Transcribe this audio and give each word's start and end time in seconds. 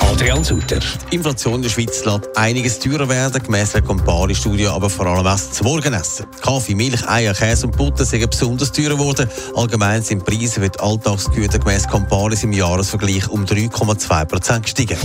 Adrian 0.00 0.44
Sutter. 0.44 0.80
Inflation 1.10 1.56
in 1.56 1.62
der 1.62 1.68
Schweiz 1.68 2.04
lässt 2.04 2.36
einiges 2.36 2.78
teurer 2.78 3.08
werden, 3.08 3.42
gemäss 3.42 3.74
einer 3.74 3.86
Campari-Studie, 3.86 4.66
aber 4.66 4.90
vor 4.90 5.06
allem 5.06 5.24
was 5.24 5.52
zum 5.52 5.66
Morgenessen. 5.66 6.26
Kaffee, 6.40 6.74
Milch, 6.74 7.06
Eier, 7.08 7.34
Käse 7.34 7.66
und 7.66 7.76
Butter 7.76 8.04
sind 8.04 8.28
besonders 8.28 8.72
teuer 8.72 8.90
geworden. 8.90 9.28
Allgemein 9.54 10.02
sind 10.02 10.24
Preise 10.24 10.60
für 10.60 10.68
die 10.68 10.78
Alltagsgüter 10.80 11.58
gemäss 11.58 11.86
Campari 11.86 12.36
im 12.42 12.52
Jahresvergleich 12.52 13.28
um 13.28 13.44
3,2% 13.44 14.60
gestiegen. 14.60 14.98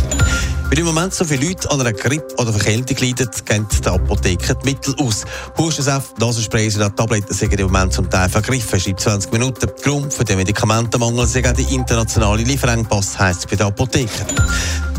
Weil 0.72 0.80
im 0.80 0.86
Moment 0.86 1.14
so 1.14 1.26
viele 1.26 1.50
Leute 1.50 1.70
an 1.70 1.82
einer 1.82 1.92
Grippe 1.92 2.34
oder 2.38 2.54
Verkältung 2.54 2.96
leiden, 2.96 3.30
gehen 3.44 3.68
die 3.70 3.88
Apotheken 3.90 4.56
die 4.64 4.70
Mittel 4.70 4.96
aus. 5.00 5.26
Hustensaft, 5.58 6.18
Nasensprays 6.18 6.78
und 6.78 6.96
Tabletten 6.96 7.34
sind 7.34 7.52
im 7.60 7.66
Moment 7.66 7.92
zum 7.92 8.10
Teil 8.10 8.30
vergriffen, 8.30 8.80
schreibt 8.80 9.02
20 9.02 9.34
Minuten. 9.34 9.70
Grund 9.84 10.14
für 10.14 10.24
den 10.24 10.38
Medikamentenmangel 10.38 11.28
sind 11.28 11.58
die 11.58 11.76
internationale 11.76 12.44
Lieferengpass, 12.44 13.20
heisst 13.20 13.42
es 13.42 13.48
bei 13.48 13.58
den 13.58 13.68
Apotheken. 13.68 14.26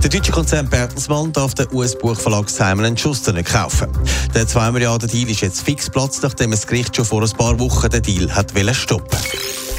Der 0.03 0.11
deutsche 0.11 0.31
Konzern 0.31 0.69
Bertelsmann 0.69 1.33
darf 1.33 1.55
den 1.55 1.69
US-Buchverlag 1.73 2.51
Simon 2.51 2.95
Schuster 2.99 3.33
nicht 3.33 3.51
kaufen. 3.51 3.89
Der 4.35 4.47
2 4.47 4.73
Milliarden 4.73 5.09
Deal 5.09 5.31
ist 5.31 5.41
jetzt 5.41 5.63
fix 5.63 5.89
Platz, 5.89 6.21
nachdem 6.21 6.51
das 6.51 6.67
Gericht 6.67 6.95
schon 6.95 7.07
vor 7.07 7.23
ein 7.23 7.31
paar 7.31 7.59
Wochen 7.59 7.89
den 7.89 8.03
Deal 8.03 8.31
hat 8.31 8.53
stoppen 8.75 9.19
die 9.19 9.72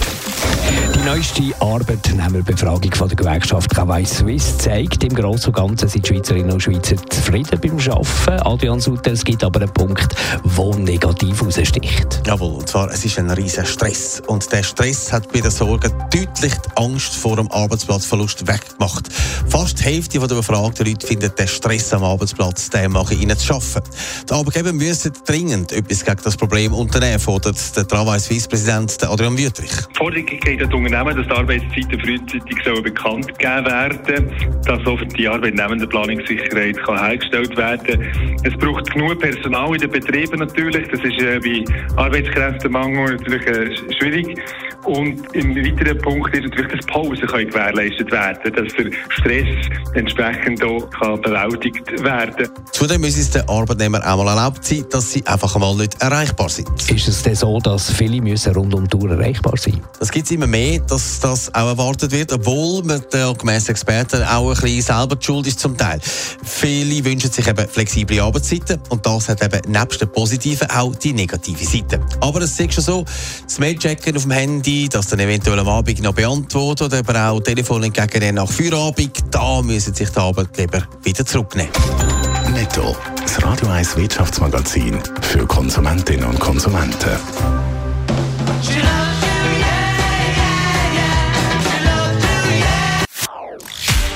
neueste 1.14 1.44
Arbeitnehmerbefragung 1.60 2.92
von 2.96 3.08
der 3.08 3.16
Gewerkschaft 3.16 3.70
Travail 3.70 4.04
Suisse 4.04 4.58
zeigt, 4.58 5.04
im 5.04 5.14
Großen 5.14 5.50
und 5.50 5.56
Ganzen 5.56 5.88
sind 5.88 6.10
die 6.10 6.12
Schweizerinnen 6.12 6.54
und 6.54 6.64
Schweizer 6.64 6.96
zufrieden 7.08 7.60
beim 7.62 7.78
Arbeiten. 7.78 8.48
Adrian 8.48 8.80
Sutter, 8.80 9.12
es 9.12 9.24
gibt 9.24 9.44
aber 9.44 9.62
einen 9.62 9.72
Punkt, 9.74 10.16
der 10.44 10.76
negativ 10.78 11.40
heraussticht. 11.40 12.24
Jawohl, 12.26 12.56
und 12.56 12.68
zwar, 12.68 12.90
es 12.90 13.06
ist 13.06 13.20
ein 13.20 13.30
riesiger 13.30 13.64
Stress. 13.64 14.24
Und 14.26 14.52
der 14.52 14.64
Stress 14.64 15.14
hat 15.14 15.32
bei 15.32 15.42
den 15.42 15.52
Sorgen 15.52 15.92
deutlich 16.12 16.54
die 16.54 16.78
Angst 16.78 17.14
vor 17.14 17.36
dem 17.36 17.52
Arbeitsplatzverlust 17.52 18.48
weggemacht. 18.48 19.14
Fast 19.50 19.82
die 19.82 19.84
Hälfte 19.84 20.18
der 20.18 20.36
befragten 20.36 20.88
Leute 20.88 21.06
findet 21.06 21.38
den 21.38 21.48
Stress 21.48 21.94
am 21.94 22.04
Arbeitsplatz, 22.04 22.72
den 22.72 22.92
mache 22.92 23.14
ihnen 23.14 23.38
zu 23.38 23.46
schaffen. 23.46 23.84
Die 24.28 24.34
Arbeitgeber 24.34 24.74
müssen 24.74 25.14
dringend 25.28 25.74
etwas 25.74 26.04
gegen 26.04 26.22
das 26.24 26.36
Problem 26.36 26.74
unternehmen, 26.74 27.20
fordert 27.20 27.78
der 27.78 27.88
Travail 27.88 28.20
Suisse-Präsident 28.20 29.04
Adrian 29.04 29.38
Wüttrich. 29.38 29.70
Die 29.70 29.96
Forderung 29.96 30.26
geht 30.26 30.60
an 30.60 30.70
die 30.70 30.76
Unternehmen, 31.04 31.18
dass 31.18 31.28
die 31.28 31.42
Arbeitszeiten 31.42 32.00
frühzeitig 32.00 32.64
sollen 32.64 32.84
bekannt 32.84 33.28
gegeben 33.38 33.66
werden 33.66 34.32
dass 34.66 34.86
auch 34.88 35.02
die 35.18 35.28
arbeitnehmende 35.28 35.88
Planungssicherheit 35.88 36.78
kann 36.84 37.00
hergestellt 37.00 37.56
werden 37.58 38.02
Es 38.44 38.54
braucht 38.58 38.90
genug 38.92 39.20
Personal 39.20 39.74
in 39.74 39.82
den 39.82 39.92
Betrieben 39.92 40.40
natürlich. 40.40 40.88
Das 40.90 41.00
ist 41.02 41.22
äh, 41.22 41.40
bei 41.40 41.64
Arbeitskräftemangel 41.98 43.18
natürlich 43.18 43.46
äh, 43.48 43.94
schwierig. 43.98 44.38
Und 44.86 45.34
im 45.34 45.56
weiteren 45.56 45.98
Punkt 46.00 46.36
ist 46.36 46.44
natürlich, 46.44 46.72
dass 46.72 46.86
Pausen 46.88 47.28
können 47.28 47.50
gewährleistet 47.50 48.12
werden 48.12 48.54
dass 48.54 48.74
der 48.74 48.92
Stress 49.10 49.70
entsprechend 49.94 50.64
auch 50.64 50.90
kann 50.90 51.22
bewältigt 51.22 52.04
werden 52.04 52.50
Zudem 52.72 53.02
müssen 53.02 53.22
es 53.22 53.32
den 53.32 53.48
Arbeitnehmern 53.48 54.02
auch 54.02 54.18
mal 54.18 54.28
erlaubt 54.30 54.66
sein, 54.66 54.86
dass 54.90 55.12
sie 55.12 55.26
einfach 55.26 55.58
mal 55.58 55.76
nicht 55.76 56.02
erreichbar 56.02 56.50
sind. 56.50 56.70
Ist 56.90 57.08
es 57.08 57.24
denn 57.24 57.36
so, 57.36 57.60
dass 57.60 57.92
viele 57.92 58.22
müssen 58.22 58.54
rund 58.54 58.74
um 58.74 58.88
die 58.88 58.98
Uhr 58.98 59.12
erreichbar 59.12 59.54
sein 59.58 59.82
Das 60.00 60.12
gibt 60.12 60.26
es 60.26 60.32
immer 60.32 60.48
mehr, 60.48 60.80
dass 60.80 61.20
das 61.20 61.54
auch 61.54 61.68
erwartet 61.68 62.12
wird, 62.12 62.34
obwohl 62.34 62.84
man 62.84 63.02
der 63.14 63.34
gemäss 63.34 63.70
Experten 63.70 64.24
auch 64.24 64.50
ein 64.50 64.62
bisschen 64.62 64.82
selber 64.82 65.16
die 65.16 65.26
Schuld 65.26 65.48
ist 65.48 65.60
zum 65.60 65.78
Teil. 65.78 66.00
Viele 66.44 67.06
wünschen 67.06 67.32
sich 67.32 67.48
eben 67.48 67.68
flexible 67.68 68.20
Arbeitszeiten 68.20 68.80
und 68.90 69.06
das 69.06 69.30
hat 69.30 69.44
eben 69.44 69.72
nebst 69.72 70.02
der 70.02 70.08
positiven 70.08 70.70
auch 70.70 70.96
die 70.96 71.14
negative 71.14 71.64
Seite. 71.64 72.00
Aber 72.20 72.42
es 72.42 72.60
ist 72.60 72.74
schon 72.74 72.84
so, 72.84 73.06
das 73.44 73.60
Mailchecken 73.60 74.16
auf 74.16 74.24
dem 74.24 74.32
Handy, 74.32 74.73
das 74.90 75.08
dann 75.08 75.20
eventuell 75.20 75.60
am 75.60 75.68
Abend 75.68 76.02
noch 76.02 76.14
beantwortet 76.14 76.88
oder 76.88 77.00
aber 77.00 77.32
auch 77.32 77.40
Telefon 77.42 77.84
entgegennehmen 77.84 78.36
nach 78.36 78.50
Feierabend, 78.50 79.24
da 79.32 79.62
müssen 79.62 79.94
sich 79.94 80.10
die 80.10 80.20
Arbeitgeber 80.20 80.84
wieder 81.04 81.26
zurücknehmen. 81.26 81.72
Netto, 82.54 82.96
das 83.22 83.44
Radio 83.44 83.68
1 83.70 83.98
Wirtschaftsmagazin 83.98 85.00
für 85.22 85.46
Konsumentinnen 85.46 86.26
und 86.26 86.40
Konsumenten. 86.40 87.18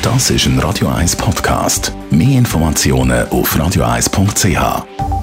Das 0.01 0.29
ist 0.29 0.45
ein 0.45 0.59
Radio 0.59 0.87
1 0.87 1.15
Podcast. 1.17 1.91
Mehr 2.09 2.37
Informationen 2.37 3.27
auf 3.29 3.55
radio1.ch. 3.55 5.16